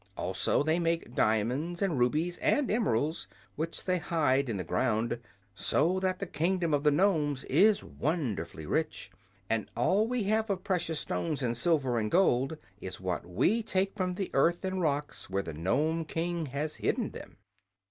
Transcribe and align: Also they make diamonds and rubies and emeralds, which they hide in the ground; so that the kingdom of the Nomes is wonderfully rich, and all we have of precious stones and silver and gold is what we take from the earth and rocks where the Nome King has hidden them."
Also 0.17 0.63
they 0.63 0.79
make 0.79 1.13
diamonds 1.13 1.79
and 1.79 1.99
rubies 1.99 2.39
and 2.39 2.71
emeralds, 2.71 3.27
which 3.55 3.85
they 3.85 3.99
hide 3.99 4.49
in 4.49 4.57
the 4.57 4.63
ground; 4.63 5.19
so 5.53 5.99
that 5.99 6.17
the 6.17 6.25
kingdom 6.25 6.73
of 6.73 6.83
the 6.83 6.89
Nomes 6.89 7.43
is 7.43 7.83
wonderfully 7.83 8.65
rich, 8.65 9.11
and 9.47 9.69
all 9.77 10.07
we 10.07 10.23
have 10.23 10.49
of 10.49 10.63
precious 10.63 10.99
stones 10.99 11.43
and 11.43 11.55
silver 11.55 11.99
and 11.99 12.09
gold 12.09 12.57
is 12.79 12.99
what 12.99 13.27
we 13.27 13.61
take 13.61 13.95
from 13.95 14.15
the 14.15 14.31
earth 14.33 14.65
and 14.65 14.81
rocks 14.81 15.29
where 15.29 15.43
the 15.43 15.53
Nome 15.53 16.05
King 16.05 16.47
has 16.47 16.77
hidden 16.77 17.11
them." 17.11 17.37